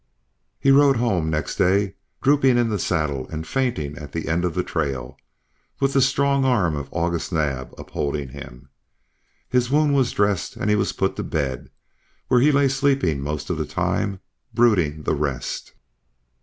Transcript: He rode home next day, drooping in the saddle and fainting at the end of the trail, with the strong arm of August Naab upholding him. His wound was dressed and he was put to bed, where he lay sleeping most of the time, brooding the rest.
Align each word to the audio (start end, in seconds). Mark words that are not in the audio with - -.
He 0.59 0.71
rode 0.71 0.95
home 0.95 1.29
next 1.29 1.57
day, 1.57 1.93
drooping 2.23 2.57
in 2.57 2.69
the 2.69 2.79
saddle 2.79 3.29
and 3.29 3.45
fainting 3.45 3.99
at 3.99 4.11
the 4.13 4.29
end 4.29 4.43
of 4.45 4.55
the 4.55 4.63
trail, 4.63 5.15
with 5.79 5.93
the 5.93 6.01
strong 6.01 6.43
arm 6.43 6.75
of 6.75 6.89
August 6.91 7.31
Naab 7.31 7.71
upholding 7.77 8.29
him. 8.29 8.69
His 9.47 9.69
wound 9.69 9.93
was 9.93 10.11
dressed 10.11 10.55
and 10.55 10.71
he 10.71 10.75
was 10.75 10.91
put 10.91 11.17
to 11.17 11.23
bed, 11.23 11.69
where 12.29 12.39
he 12.39 12.51
lay 12.51 12.67
sleeping 12.67 13.21
most 13.21 13.51
of 13.51 13.59
the 13.59 13.65
time, 13.67 14.19
brooding 14.55 15.03
the 15.03 15.13
rest. 15.13 15.73